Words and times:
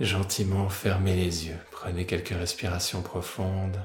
Gentiment 0.00 0.70
fermez 0.70 1.14
les 1.14 1.46
yeux, 1.48 1.58
prenez 1.70 2.06
quelques 2.06 2.28
respirations 2.28 3.02
profondes. 3.02 3.78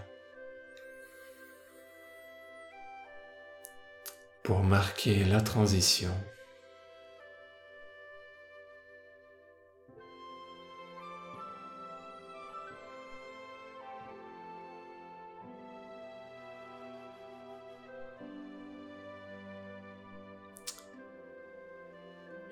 Pour 4.41 4.63
marquer 4.63 5.25
la 5.25 5.41
transition. 5.41 6.09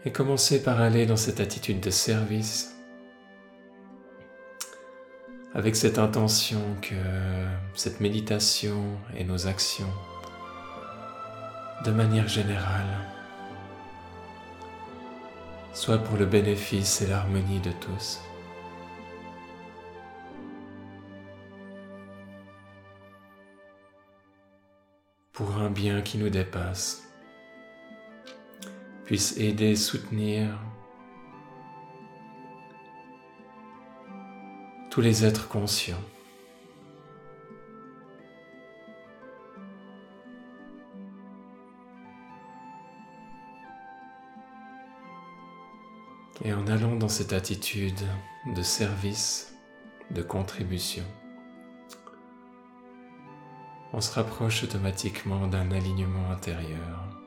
Et 0.04 0.12
commencez 0.12 0.62
par 0.62 0.82
aller 0.82 1.06
dans 1.08 1.16
cette 1.16 1.40
attitude 1.40 1.80
de 1.80 1.90
service 1.90 2.75
avec 5.56 5.76
cette 5.76 5.98
intention 5.98 6.62
que 6.82 6.96
cette 7.74 8.02
méditation 8.02 9.00
et 9.18 9.24
nos 9.24 9.48
actions, 9.48 9.92
de 11.86 11.92
manière 11.92 12.28
générale, 12.28 12.86
soient 15.74 15.98
pour 15.98 16.18
le 16.18 16.26
bénéfice 16.26 17.02
et 17.02 17.08
l'harmonie 17.08 17.60
de 17.62 17.72
tous. 17.72 18.20
pour 25.36 25.58
un 25.58 25.70
bien 25.70 26.02
qui 26.02 26.18
nous 26.18 26.30
dépasse 26.30 27.04
puisse 29.04 29.38
aider, 29.38 29.76
soutenir 29.76 30.58
tous 34.96 35.02
les 35.02 35.26
êtres 35.26 35.50
conscients. 35.50 36.02
Et 46.46 46.54
en 46.54 46.66
allant 46.68 46.96
dans 46.96 47.10
cette 47.10 47.34
attitude 47.34 48.00
de 48.56 48.62
service, 48.62 49.54
de 50.12 50.22
contribution, 50.22 51.04
on 53.92 54.00
se 54.00 54.14
rapproche 54.14 54.64
automatiquement 54.64 55.48
d'un 55.48 55.72
alignement 55.72 56.32
intérieur. 56.32 57.25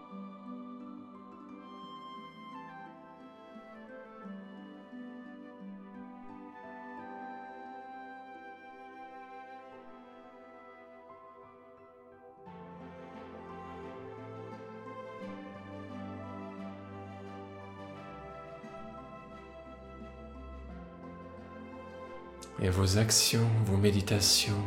Vos 22.78 22.96
actions, 22.96 23.50
vos 23.64 23.76
méditations. 23.76 24.64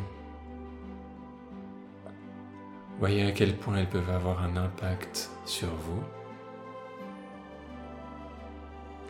Voyez 3.00 3.26
à 3.26 3.32
quel 3.32 3.56
point 3.56 3.78
elles 3.78 3.90
peuvent 3.90 4.10
avoir 4.10 4.44
un 4.44 4.58
impact 4.58 5.30
sur 5.46 5.70
vous. 5.70 6.04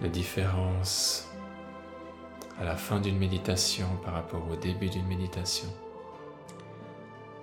La 0.03 0.08
différence 0.08 1.28
à 2.59 2.64
la 2.64 2.76
fin 2.76 3.00
d'une 3.00 3.18
méditation 3.18 3.88
par 4.03 4.14
rapport 4.14 4.48
au 4.48 4.56
début 4.56 4.90
d'une 4.90 5.08
méditation. 5.08 5.70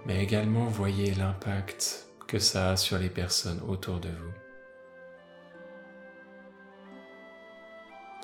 Mais 0.06 0.22
également 0.22 0.66
voyez 0.66 1.12
l'impact 1.16 2.06
que 2.28 2.38
ça 2.38 2.71
a 2.71 2.77
sur 2.77 2.99
les 2.99 3.10
personnes 3.10 3.60
autour 3.66 3.99
de 3.99 4.10
vous. 4.10 4.47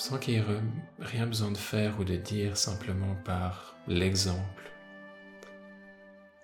Sans 0.04 0.18
qu'il 0.18 0.34
y 0.34 0.36
ait 0.36 0.60
rien 0.98 1.26
besoin 1.26 1.50
de 1.50 1.56
faire 1.56 1.98
ou 1.98 2.04
de 2.04 2.16
dire 2.16 2.58
simplement 2.58 3.14
par 3.24 3.74
l'exemple, 3.86 4.70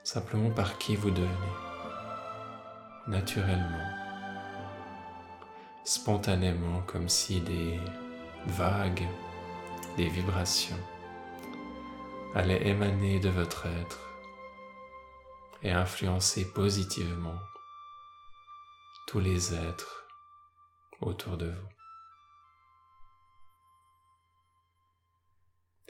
simplement 0.03 0.48
par 0.50 0.78
qui 0.78 0.97
vous 0.97 1.10
devenez, 1.10 1.56
naturellement, 3.06 3.87
spontanément, 5.84 6.81
comme 6.87 7.10
si 7.10 7.43
des 7.43 7.78
vagues, 8.47 9.06
des 9.98 10.09
vibrations 10.09 10.82
allaient 12.34 12.66
émaner 12.66 13.21
de 13.21 13.28
votre 13.28 13.66
être 13.66 14.00
et 15.62 15.71
influencer 15.71 16.50
positivement 16.50 17.38
tous 19.06 19.21
les 19.21 19.54
êtres 19.54 20.06
autour 21.03 21.37
de 21.37 21.50
vous. 21.50 21.79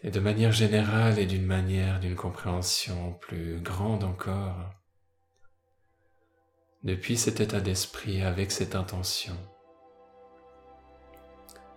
Et 0.03 0.11
de 0.11 0.21
manière 0.21 0.53
générale 0.53 1.19
et 1.19 1.27
d'une 1.27 1.45
manière 1.45 2.01
d'une 2.01 2.17
compréhension 2.17 3.13
plus 3.21 3.61
grande 3.61 4.03
encore, 4.03 4.71
depuis 6.83 7.19
cet 7.19 7.41
état 7.41 7.61
d'esprit, 7.61 8.23
avec 8.23 8.51
cette 8.51 8.75
intention, 8.75 9.37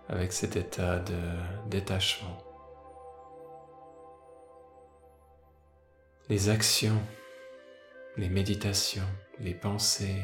avec 0.08 0.32
cet 0.32 0.56
état 0.56 1.00
de 1.00 1.20
détachement, 1.68 2.38
les 6.30 6.48
actions, 6.48 7.02
les 8.16 8.30
méditations, 8.30 9.02
les 9.38 9.54
pensées, 9.54 10.22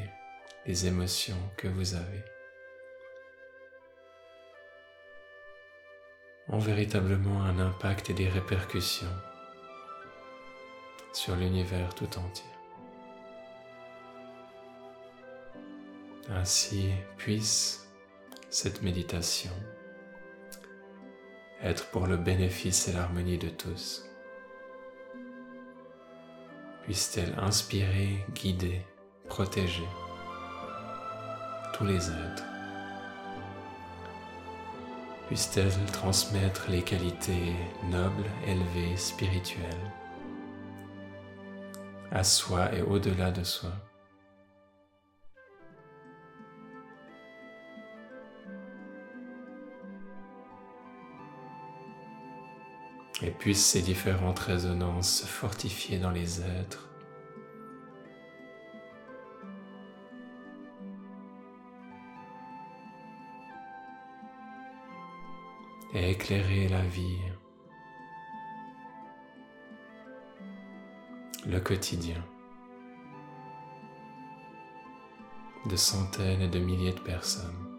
les 0.65 0.87
émotions 0.87 1.37
que 1.59 1.69
vous 1.69 1.94
avez 1.94 2.25
ont 6.50 6.59
véritablement 6.59 7.43
un 7.43 7.59
impact 7.59 8.11
et 8.11 8.15
des 8.15 8.28
répercussions 8.28 9.06
sur 11.12 11.37
l'univers 11.37 11.94
tout 11.94 12.19
entier. 12.19 12.50
Ainsi 16.28 16.91
puisse 17.16 17.88
cette 18.49 18.83
méditation 18.83 19.53
être 21.62 21.87
pour 21.91 22.06
le 22.06 22.16
bénéfice 22.16 22.88
et 22.88 22.93
l'harmonie 22.93 23.38
de 23.38 23.49
tous. 23.49 24.05
Puisse-t-elle 26.82 27.34
inspirer, 27.38 28.25
guider, 28.34 28.82
protéger 29.28 29.87
tous 31.75 31.84
les 31.84 32.11
êtres 32.11 32.50
puisse-t-elle 35.30 35.70
transmettre 35.92 36.68
les 36.70 36.82
qualités 36.82 37.54
nobles, 37.88 38.28
élevées, 38.48 38.96
spirituelles 38.96 39.92
à 42.10 42.24
soi 42.24 42.74
et 42.74 42.82
au-delà 42.82 43.30
de 43.30 43.44
soi. 43.44 43.70
Et 53.22 53.30
puissent 53.30 53.64
ces 53.64 53.82
différentes 53.82 54.40
résonances 54.40 55.20
se 55.20 55.26
fortifier 55.26 56.00
dans 56.00 56.10
les 56.10 56.40
êtres 56.40 56.89
et 65.94 66.10
éclairer 66.10 66.69
la 66.69 66.82
vie, 66.82 67.19
le 71.46 71.58
quotidien 71.60 72.25
de 75.66 75.76
centaines 75.76 76.42
et 76.42 76.48
de 76.48 76.58
milliers 76.58 76.92
de 76.92 77.00
personnes. 77.00 77.69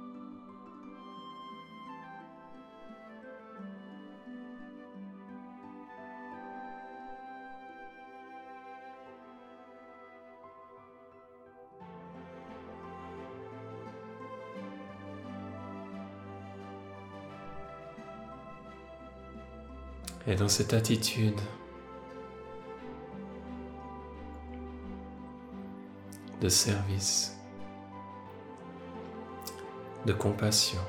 Et 20.31 20.35
dans 20.35 20.47
cette 20.47 20.73
attitude, 20.73 21.41
de 26.39 26.47
service, 26.47 27.37
de 30.05 30.13
compassion, 30.13 30.79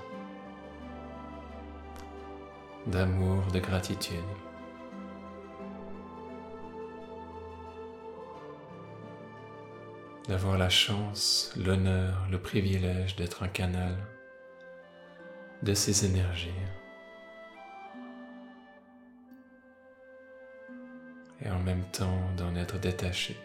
d'amour, 2.86 3.42
de 3.52 3.58
gratitude. 3.58 4.14
D'avoir 10.28 10.56
la 10.56 10.68
chance, 10.68 11.52
l'honneur, 11.56 12.28
le 12.30 12.40
privilège 12.40 13.16
d'être 13.16 13.42
un 13.42 13.48
canal 13.48 13.98
de 15.64 15.74
ces 15.74 16.06
énergies. 16.06 16.54
Et 21.44 21.50
en 21.50 21.58
même 21.60 21.82
temps 21.92 22.20
d'en 22.36 22.54
être 22.56 22.78
détaché. 22.78 23.36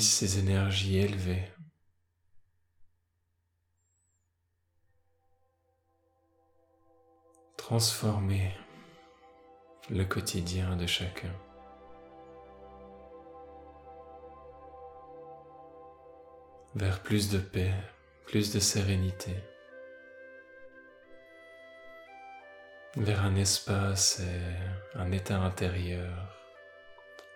Et 0.00 0.02
puis 0.02 0.06
ces 0.06 0.38
énergies 0.38 0.96
élevées. 0.96 1.44
Transformer 7.58 8.50
le 9.90 10.04
quotidien 10.04 10.74
de 10.76 10.86
chacun. 10.86 11.34
vers 16.76 17.02
plus 17.02 17.28
de 17.30 17.38
paix, 17.38 17.74
plus 18.26 18.54
de 18.54 18.60
sérénité, 18.60 19.34
vers 22.96 23.24
un 23.24 23.34
espace 23.34 24.20
et 24.20 24.98
un 24.98 25.10
état 25.10 25.40
intérieur 25.40 26.14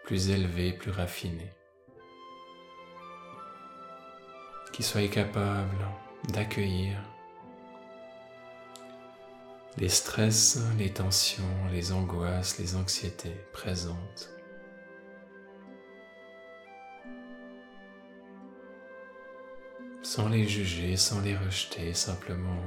plus 0.05 0.31
élevé, 0.31 0.73
plus 0.73 0.93
raffiné 0.93 1.51
qui 4.75 4.83
soyez 4.83 5.09
capable 5.09 5.87
d'accueillir 6.31 6.99
les 9.77 9.89
stress, 9.89 10.59
les 10.77 10.93
tensions, 10.93 11.45
les 11.71 11.93
angoisses, 11.93 12.59
les 12.59 12.75
anxiétés 12.75 13.37
présentes. 13.53 14.31
Sans 20.03 20.29
les 20.29 20.45
juger, 20.49 20.97
sans 20.97 21.21
les 21.21 21.37
rejeter, 21.37 21.95
simplement 21.95 22.65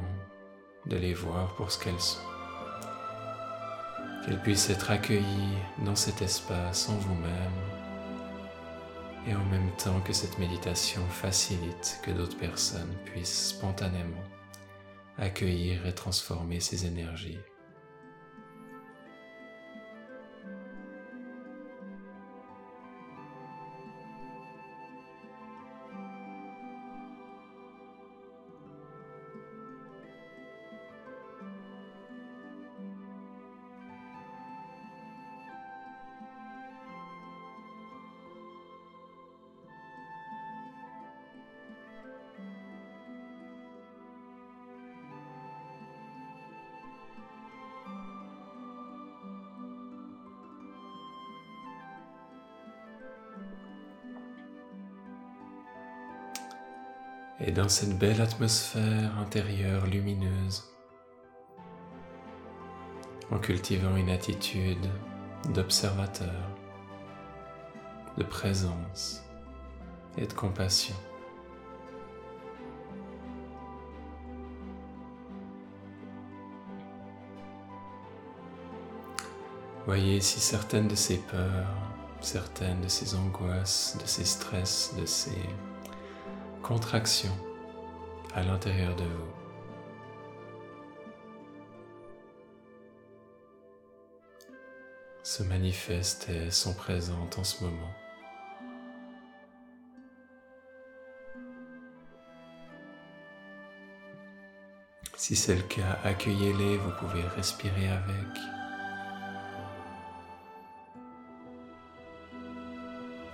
de 0.85 0.95
les 0.95 1.13
voir 1.13 1.55
pour 1.55 1.71
ce 1.71 1.77
qu'elles 1.77 1.99
sont. 1.99 2.21
Qu'elles 4.25 4.41
puissent 4.43 4.69
être 4.69 4.91
accueillies 4.91 5.57
dans 5.79 5.97
cet 5.97 6.21
espace 6.21 6.87
en 6.87 6.95
vous-même 6.95 7.86
et 9.27 9.35
en 9.35 9.43
même 9.45 9.71
temps 9.77 9.99
que 10.01 10.13
cette 10.13 10.39
méditation 10.39 11.05
facilite 11.09 11.99
que 12.03 12.11
d'autres 12.11 12.37
personnes 12.37 12.93
puissent 13.05 13.49
spontanément 13.49 14.23
accueillir 15.17 15.85
et 15.85 15.93
transformer 15.93 16.59
ces 16.59 16.85
énergies. 16.85 17.39
Et 57.39 57.51
dans 57.51 57.69
cette 57.69 57.97
belle 57.97 58.21
atmosphère 58.21 59.17
intérieure 59.19 59.85
lumineuse, 59.85 60.63
en 63.31 63.37
cultivant 63.37 63.95
une 63.95 64.09
attitude 64.09 64.89
d'observateur, 65.53 66.49
de 68.17 68.23
présence 68.23 69.21
et 70.17 70.25
de 70.25 70.33
compassion. 70.33 70.95
Voyez 79.85 80.19
si 80.19 80.39
certaines 80.39 80.89
de 80.89 80.95
ces 80.95 81.17
peurs, 81.17 81.67
certaines 82.19 82.81
de 82.81 82.89
ces 82.89 83.15
angoisses, 83.15 83.97
de 84.01 84.05
ces 84.05 84.25
stress, 84.25 84.93
de 84.99 85.05
ces 85.05 85.31
contraction 86.67 87.31
à 88.35 88.43
l'intérieur 88.43 88.93
de 88.97 89.03
vous. 89.03 89.33
se 95.23 95.43
manifestent 95.43 96.29
et 96.29 96.51
sont 96.51 96.73
présentes 96.73 97.37
en 97.37 97.43
ce 97.43 97.63
moment. 97.63 97.93
Si 105.15 105.35
c'est 105.35 105.55
le 105.55 105.61
cas, 105.63 105.99
accueillez-les, 106.05 106.77
vous 106.77 106.91
pouvez 106.99 107.21
respirer 107.35 107.89
avec. 107.89 108.39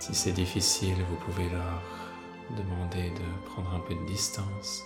Si 0.00 0.14
c'est 0.14 0.32
difficile, 0.32 0.96
vous 1.08 1.16
pouvez 1.16 1.48
leur 1.48 2.13
demander 2.56 3.10
de 3.10 3.46
prendre 3.46 3.72
un 3.74 3.80
peu 3.80 3.94
de 3.94 4.04
distance. 4.06 4.82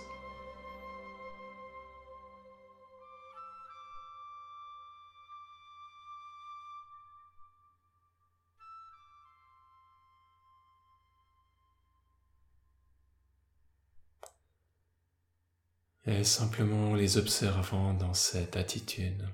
Et 16.05 16.23
simplement 16.23 16.95
les 16.95 17.17
observant 17.17 17.93
dans 17.93 18.15
cette 18.15 18.57
attitude. 18.57 19.27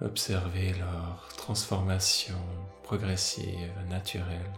Observez 0.00 0.72
leur 0.72 1.28
transformation 1.36 2.40
progressive, 2.82 3.74
naturelle. 3.90 4.50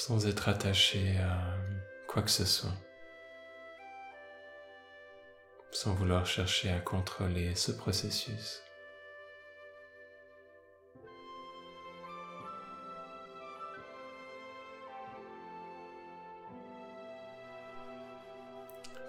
Sans 0.00 0.26
être 0.26 0.48
attaché 0.48 1.18
à 1.18 1.58
quoi 2.06 2.22
que 2.22 2.30
ce 2.30 2.46
soit, 2.46 2.72
sans 5.72 5.92
vouloir 5.92 6.24
chercher 6.24 6.70
à 6.70 6.80
contrôler 6.80 7.54
ce 7.54 7.70
processus. 7.70 8.62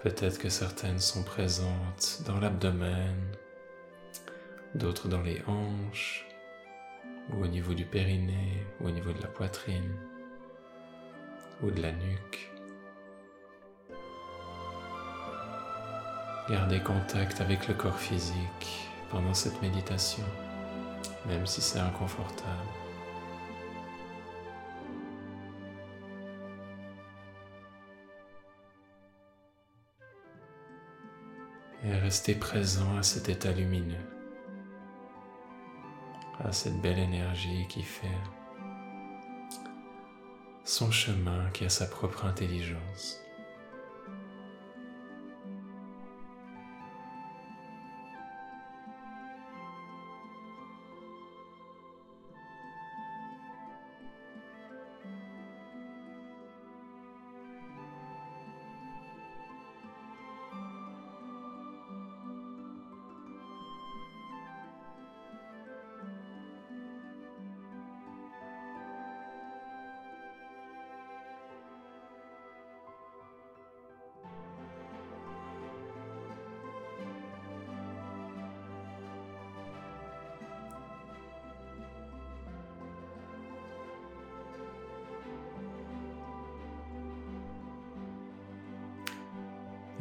Peut-être 0.02 0.38
que 0.38 0.50
certaines 0.50 1.00
sont 1.00 1.22
présentes 1.22 2.20
dans 2.26 2.38
l'abdomen, 2.38 3.16
d'autres 4.74 5.08
dans 5.08 5.22
les 5.22 5.40
hanches, 5.46 6.26
ou 7.30 7.42
au 7.42 7.46
niveau 7.46 7.72
du 7.72 7.86
périnée, 7.86 8.66
ou 8.80 8.88
au 8.88 8.90
niveau 8.90 9.14
de 9.14 9.22
la 9.22 9.28
poitrine 9.28 10.11
ou 11.62 11.70
de 11.70 11.80
la 11.80 11.92
nuque. 11.92 12.50
Gardez 16.48 16.80
contact 16.80 17.40
avec 17.40 17.68
le 17.68 17.74
corps 17.74 17.98
physique 17.98 18.88
pendant 19.10 19.34
cette 19.34 19.60
méditation, 19.62 20.24
même 21.26 21.46
si 21.46 21.60
c'est 21.60 21.78
inconfortable. 21.78 22.50
Et 31.84 31.94
restez 31.96 32.34
présent 32.34 32.96
à 32.96 33.02
cet 33.02 33.28
état 33.28 33.52
lumineux. 33.52 33.96
à 36.44 36.52
cette 36.52 36.80
belle 36.80 36.98
énergie 36.98 37.66
qui 37.68 37.82
fait 37.82 38.18
son 40.64 40.90
chemin, 40.90 41.50
qui 41.52 41.64
a 41.64 41.68
sa 41.68 41.86
propre 41.86 42.24
intelligence. 42.24 43.20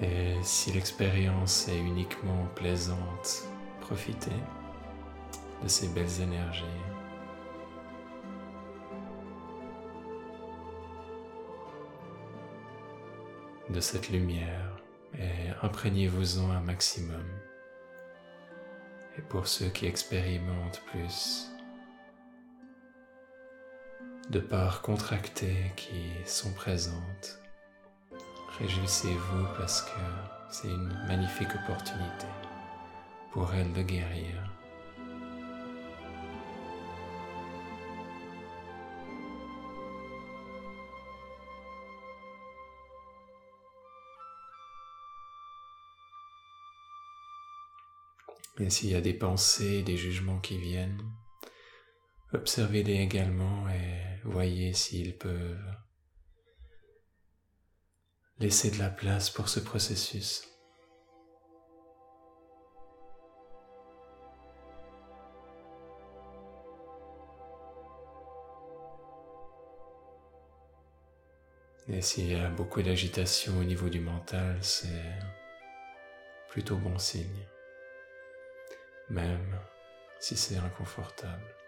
Et 0.02 0.36
si 0.42 0.72
l'expérience 0.72 1.68
est 1.68 1.78
uniquement 1.78 2.48
plaisante, 2.56 3.44
profitez 3.82 4.32
de 5.64 5.68
ces 5.68 5.88
belles 5.90 6.22
énergies. 6.22 6.66
de 13.72 13.80
cette 13.80 14.10
lumière 14.10 14.82
et 15.18 15.50
imprégnez-vous-en 15.62 16.52
un 16.52 16.60
maximum. 16.60 17.26
Et 19.18 19.22
pour 19.22 19.48
ceux 19.48 19.70
qui 19.70 19.86
expérimentent 19.86 20.82
plus, 20.92 21.50
de 24.30 24.40
parts 24.40 24.82
contractées 24.82 25.72
qui 25.76 26.12
sont 26.26 26.54
présentes, 26.54 27.41
Réjouissez-vous 28.60 29.46
parce 29.58 29.82
que 29.82 30.00
c'est 30.50 30.68
une 30.68 30.94
magnifique 31.08 31.56
opportunité 31.64 32.28
pour 33.32 33.52
elle 33.54 33.72
de 33.74 33.82
guérir. 33.82 34.52
Et 48.60 48.70
s'il 48.70 48.92
y 48.92 48.96
a 48.96 49.02
des 49.02 49.14
pensées, 49.14 49.82
des 49.82 49.98
jugements 49.98 50.40
qui 50.40 50.58
viennent, 50.58 51.02
observez-les 52.32 53.02
également 53.02 53.68
et 53.70 54.20
voyez 54.24 54.74
s'ils 54.74 55.18
peuvent 55.18 55.58
Laissez 58.42 58.72
de 58.72 58.80
la 58.80 58.90
place 58.90 59.30
pour 59.30 59.50
ce 59.50 59.60
processus. 59.60 60.42
Et 71.88 72.02
s'il 72.02 72.32
y 72.32 72.36
a 72.36 72.50
beaucoup 72.50 72.82
d'agitation 72.82 73.60
au 73.60 73.64
niveau 73.64 73.90
du 73.90 74.00
mental, 74.00 74.58
c'est 74.64 74.88
plutôt 76.50 76.78
bon 76.78 76.98
signe, 76.98 77.46
même 79.12 79.56
si 80.20 80.36
c'est 80.36 80.58
inconfortable. 80.58 81.61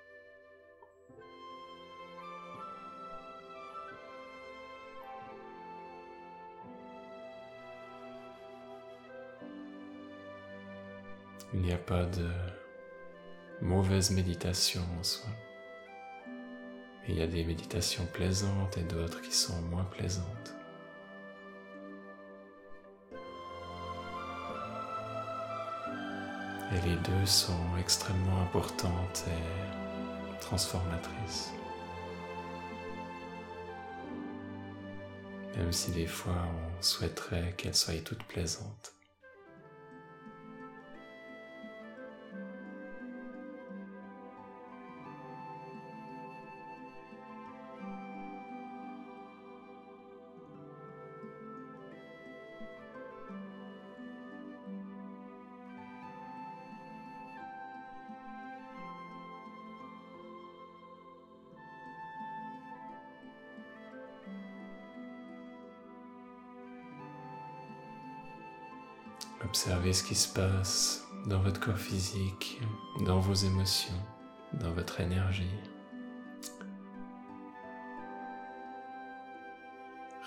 Il 11.53 11.61
n'y 11.61 11.71
a 11.71 11.77
pas 11.77 12.05
de 12.05 12.27
mauvaise 13.61 14.09
méditation 14.09 14.81
en 14.99 15.03
soi. 15.03 15.29
Il 17.07 17.15
y 17.15 17.21
a 17.21 17.27
des 17.27 17.43
méditations 17.43 18.07
plaisantes 18.07 18.77
et 18.77 18.83
d'autres 18.83 19.21
qui 19.21 19.31
sont 19.31 19.61
moins 19.61 19.83
plaisantes. 19.83 20.55
Et 26.71 26.87
les 26.87 26.95
deux 26.95 27.25
sont 27.25 27.77
extrêmement 27.79 28.41
importantes 28.41 29.25
et 29.27 30.39
transformatrices. 30.39 31.51
Même 35.55 35.71
si 35.71 35.91
des 35.91 36.07
fois 36.07 36.47
on 36.77 36.81
souhaiterait 36.81 37.53
qu'elles 37.57 37.75
soient 37.75 37.93
toutes 38.03 38.23
plaisantes. 38.23 38.93
Observez 69.43 69.93
ce 69.93 70.03
qui 70.03 70.15
se 70.15 70.33
passe 70.33 71.05
dans 71.25 71.39
votre 71.39 71.59
corps 71.59 71.77
physique, 71.77 72.61
dans 73.05 73.19
vos 73.19 73.33
émotions, 73.33 74.01
dans 74.53 74.71
votre 74.71 74.99
énergie. 74.99 75.59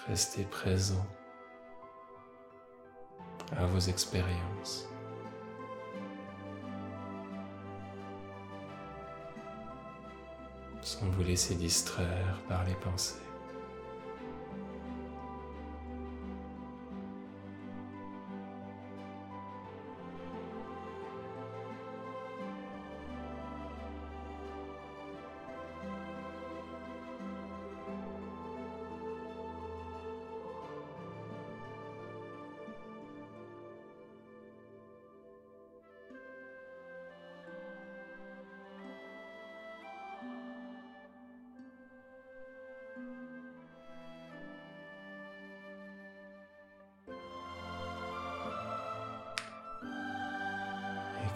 Restez 0.06 0.44
présent 0.44 1.06
à 3.56 3.66
vos 3.66 3.80
expériences. 3.80 4.88
sans 10.86 11.06
vous 11.10 11.25
laisser 11.25 11.56
distraire 11.56 12.40
par 12.48 12.62
les 12.62 12.76
pensées. 12.76 13.25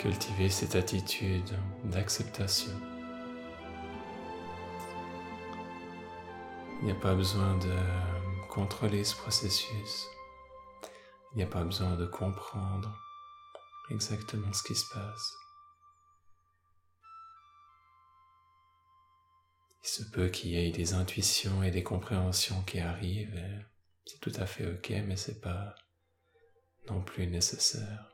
Cultiver 0.01 0.49
cette 0.49 0.77
attitude 0.77 1.55
d'acceptation. 1.85 2.73
Il 6.79 6.87
n'y 6.87 6.93
a 6.93 6.95
pas 6.95 7.15
besoin 7.15 7.59
de 7.59 7.77
contrôler 8.49 9.05
ce 9.05 9.15
processus. 9.15 10.07
Il 11.33 11.37
n'y 11.37 11.43
a 11.43 11.47
pas 11.47 11.65
besoin 11.65 11.97
de 11.97 12.07
comprendre 12.07 12.99
exactement 13.91 14.51
ce 14.55 14.63
qui 14.63 14.75
se 14.75 14.89
passe. 14.91 15.35
Il 19.85 19.89
se 19.89 20.03
peut 20.05 20.29
qu'il 20.29 20.53
y 20.53 20.57
ait 20.57 20.71
des 20.71 20.95
intuitions 20.95 21.63
et 21.63 21.71
des 21.71 21.83
compréhensions 21.83 22.63
qui 22.63 22.81
arrivent. 22.81 23.39
C'est 24.07 24.21
tout 24.21 24.33
à 24.37 24.47
fait 24.47 24.67
ok, 24.67 24.95
mais 25.07 25.17
c'est 25.17 25.43
pas 25.43 25.75
non 26.89 27.03
plus 27.03 27.27
nécessaire. 27.27 28.10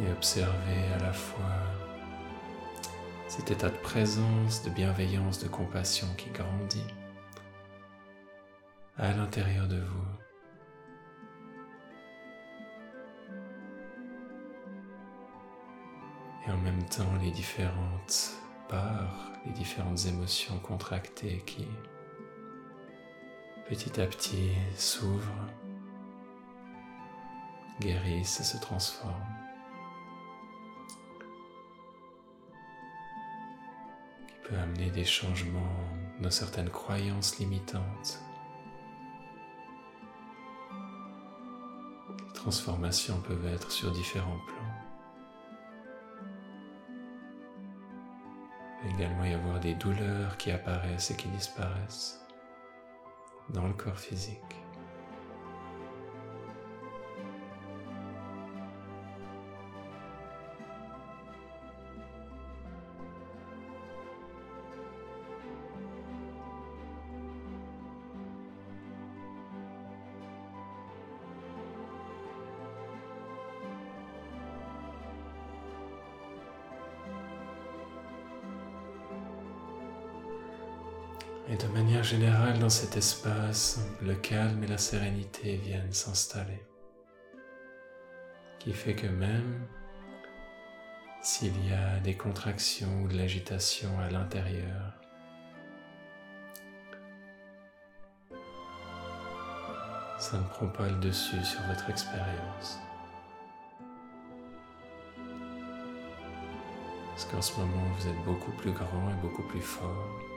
Et 0.00 0.12
observez 0.12 0.92
à 0.94 0.98
la 1.02 1.12
fois 1.12 1.56
cet 3.26 3.50
état 3.50 3.68
de 3.68 3.76
présence, 3.78 4.62
de 4.62 4.70
bienveillance, 4.70 5.42
de 5.42 5.48
compassion 5.48 6.06
qui 6.16 6.30
grandit 6.30 6.86
à 8.96 9.12
l'intérieur 9.12 9.66
de 9.66 9.80
vous. 9.80 10.04
Et 16.46 16.50
en 16.50 16.58
même 16.58 16.84
temps 16.84 17.16
les 17.20 17.30
différentes 17.30 18.32
parts, 18.68 19.32
les 19.46 19.52
différentes 19.52 20.06
émotions 20.06 20.58
contractées 20.60 21.42
qui 21.44 21.66
petit 23.68 24.00
à 24.00 24.06
petit 24.06 24.52
s'ouvrent, 24.76 25.46
guérissent 27.80 28.40
et 28.40 28.44
se 28.44 28.56
transforment. 28.56 29.47
Peut 34.48 34.56
amener 34.56 34.90
des 34.90 35.04
changements 35.04 35.76
dans 36.20 36.30
certaines 36.30 36.70
croyances 36.70 37.38
limitantes. 37.38 38.20
Les 42.26 42.32
transformations 42.32 43.20
peuvent 43.20 43.46
être 43.46 43.70
sur 43.70 43.92
différents 43.92 44.40
plans. 44.46 44.54
Il 48.84 48.90
peut 48.90 49.02
également 49.02 49.24
y 49.24 49.34
avoir 49.34 49.60
des 49.60 49.74
douleurs 49.74 50.36
qui 50.38 50.50
apparaissent 50.50 51.10
et 51.10 51.16
qui 51.16 51.28
disparaissent 51.28 52.20
dans 53.50 53.66
le 53.66 53.74
corps 53.74 53.98
physique. 53.98 54.57
De 82.08 82.16
manière 82.16 82.32
générale, 82.32 82.58
dans 82.58 82.70
cet 82.70 82.96
espace, 82.96 83.80
le 84.02 84.14
calme 84.14 84.62
et 84.64 84.66
la 84.66 84.78
sérénité 84.78 85.56
viennent 85.56 85.92
s'installer. 85.92 86.62
Qui 88.58 88.72
fait 88.72 88.94
que 88.94 89.06
même 89.06 89.66
s'il 91.22 91.52
y 91.66 91.72
a 91.72 91.98
des 92.00 92.16
contractions 92.16 93.02
ou 93.02 93.08
de 93.08 93.16
l'agitation 93.16 93.98
à 94.00 94.10
l'intérieur, 94.10 94.94
ça 100.18 100.38
ne 100.38 100.44
prend 100.44 100.68
pas 100.68 100.88
le 100.88 100.98
dessus 101.00 101.44
sur 101.44 101.60
votre 101.62 101.90
expérience. 101.90 102.78
Parce 107.10 107.24
qu'en 107.24 107.42
ce 107.42 107.58
moment, 107.58 107.84
vous 107.98 108.08
êtes 108.08 108.24
beaucoup 108.24 108.52
plus 108.52 108.72
grand 108.72 109.10
et 109.10 109.20
beaucoup 109.20 109.42
plus 109.42 109.60
fort. 109.60 110.27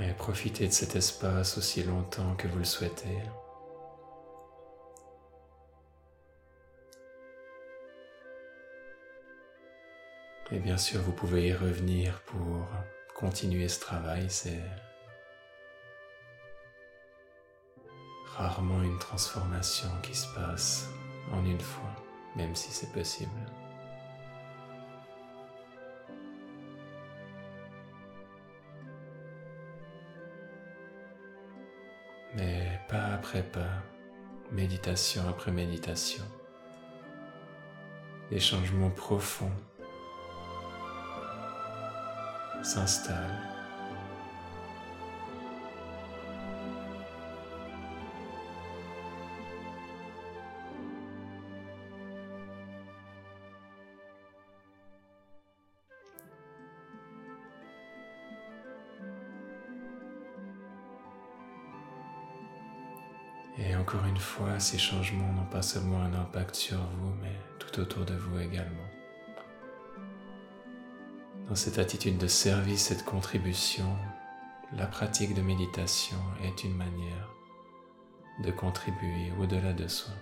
Et 0.00 0.12
profitez 0.12 0.68
de 0.68 0.72
cet 0.72 0.94
espace 0.94 1.58
aussi 1.58 1.82
longtemps 1.82 2.36
que 2.36 2.46
vous 2.46 2.58
le 2.58 2.64
souhaitez. 2.64 3.18
Et 10.52 10.60
bien 10.60 10.78
sûr, 10.78 11.02
vous 11.02 11.12
pouvez 11.12 11.48
y 11.48 11.52
revenir 11.52 12.20
pour 12.22 12.66
continuer 13.16 13.68
ce 13.68 13.80
travail. 13.80 14.26
C'est 14.28 14.62
rarement 18.36 18.82
une 18.82 18.98
transformation 18.98 19.90
qui 20.02 20.14
se 20.14 20.32
passe 20.32 20.88
en 21.32 21.44
une 21.44 21.60
fois, 21.60 21.90
même 22.36 22.54
si 22.54 22.70
c'est 22.70 22.92
possible. 22.92 23.30
Pas 32.88 33.12
après 33.14 33.42
pas, 33.42 33.68
méditation 34.50 35.22
après 35.28 35.52
méditation, 35.52 36.24
des 38.30 38.40
changements 38.40 38.90
profonds 38.90 39.52
s'installent. 42.62 43.57
Encore 63.88 64.04
une 64.04 64.18
fois, 64.18 64.60
ces 64.60 64.76
changements 64.76 65.32
n'ont 65.32 65.46
pas 65.46 65.62
seulement 65.62 66.02
un 66.02 66.12
impact 66.12 66.54
sur 66.54 66.76
vous, 66.76 67.14
mais 67.22 67.32
tout 67.58 67.80
autour 67.80 68.04
de 68.04 68.12
vous 68.12 68.38
également. 68.38 68.86
Dans 71.48 71.54
cette 71.54 71.78
attitude 71.78 72.18
de 72.18 72.26
service 72.26 72.90
et 72.90 72.96
de 72.96 73.02
contribution, 73.02 73.86
la 74.76 74.86
pratique 74.86 75.34
de 75.34 75.40
méditation 75.40 76.18
est 76.44 76.64
une 76.64 76.76
manière 76.76 77.30
de 78.44 78.50
contribuer 78.50 79.32
au-delà 79.40 79.72
de 79.72 79.88
soi. 79.88 80.12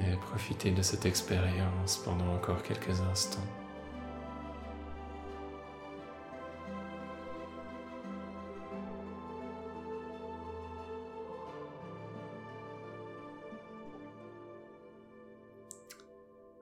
Et 0.00 0.16
profitez 0.16 0.70
de 0.70 0.82
cette 0.82 1.06
expérience 1.06 1.98
pendant 1.98 2.34
encore 2.34 2.62
quelques 2.62 3.00
instants. 3.00 3.40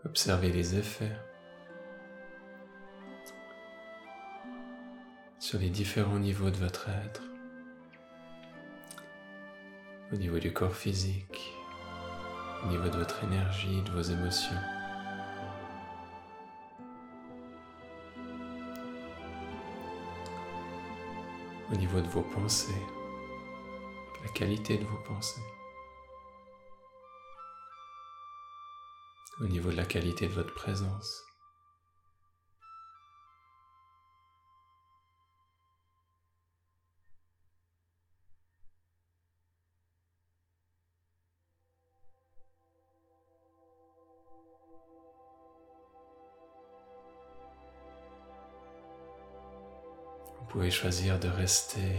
Observez 0.05 0.51
les 0.51 0.79
effets 0.79 1.13
sur 5.39 5.59
les 5.59 5.69
différents 5.69 6.19
niveaux 6.19 6.51
de 6.51 6.57
votre 6.57 6.89
être, 6.89 7.23
au 10.13 10.17
niveau 10.17 10.39
du 10.39 10.53
corps 10.53 10.75
physique, 10.75 11.56
au 12.67 12.69
niveau 12.69 12.89
de 12.89 12.99
votre 12.99 13.23
énergie, 13.23 13.81
de 13.83 13.91
vos 13.93 14.03
émotions. 14.03 14.57
Au 21.73 21.77
niveau 21.77 22.01
de 22.01 22.09
vos 22.09 22.23
pensées, 22.23 22.83
la 24.25 24.29
qualité 24.31 24.79
de 24.79 24.85
vos 24.85 24.99
pensées. 24.99 25.43
Au 29.41 29.45
niveau 29.45 29.71
de 29.71 29.77
la 29.77 29.85
qualité 29.85 30.27
de 30.27 30.35
votre 30.35 30.55
présence. 30.55 31.26
Vous 50.39 50.47
pouvez 50.47 50.71
choisir 50.71 51.19
de 51.19 51.29
rester 51.29 51.99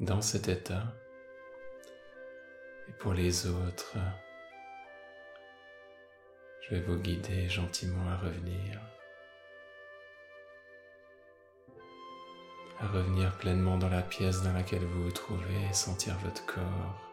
dans 0.00 0.20
cet 0.20 0.48
état 0.48 0.84
et 2.88 2.92
pour 2.92 3.12
les 3.12 3.46
autres, 3.46 3.96
je 6.62 6.74
vais 6.74 6.80
vous 6.80 6.96
guider 6.96 7.48
gentiment 7.48 8.08
à 8.10 8.16
revenir. 8.16 8.80
à 12.80 12.86
revenir 12.86 13.36
pleinement 13.38 13.76
dans 13.76 13.88
la 13.88 14.02
pièce 14.02 14.42
dans 14.42 14.52
laquelle 14.52 14.84
vous 14.84 15.04
vous 15.04 15.10
trouvez 15.10 15.64
et 15.68 15.72
sentir 15.72 16.16
votre 16.18 16.46
corps. 16.46 17.07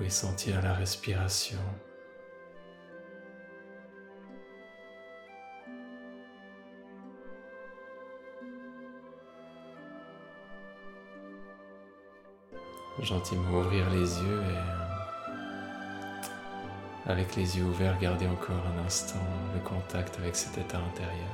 Pouvez 0.00 0.08
sentir 0.08 0.62
la 0.62 0.72
respiration. 0.72 1.58
Gentiment 13.02 13.58
ouvrir 13.58 13.90
les 13.90 13.98
yeux 13.98 14.42
et 17.06 17.10
avec 17.10 17.36
les 17.36 17.58
yeux 17.58 17.64
ouverts, 17.64 17.98
garder 17.98 18.26
encore 18.26 18.66
un 18.74 18.78
instant 18.86 19.20
le 19.52 19.60
contact 19.60 20.18
avec 20.18 20.34
cet 20.34 20.56
état 20.56 20.78
intérieur. 20.78 21.28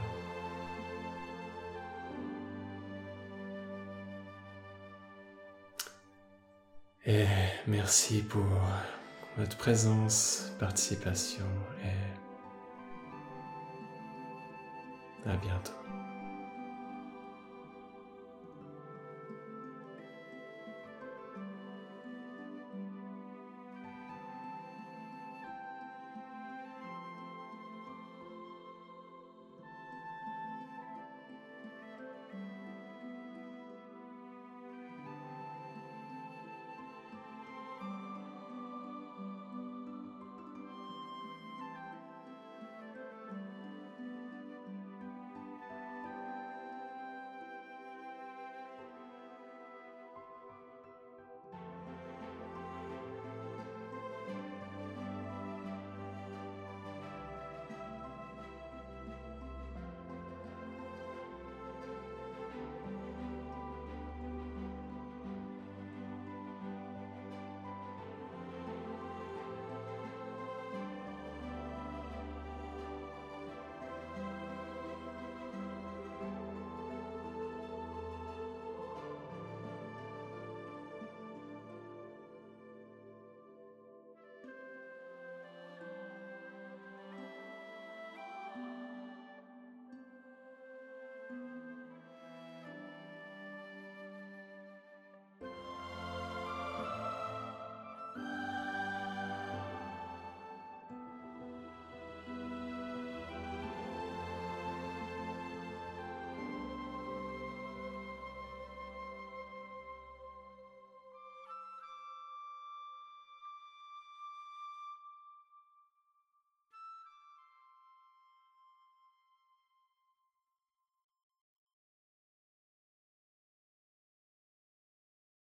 Et 7.05 7.26
merci 7.66 8.22
pour 8.22 8.44
votre 9.37 9.57
présence, 9.57 10.52
participation 10.59 11.44
et 11.85 12.16
à 15.29 15.37
bientôt. 15.37 15.72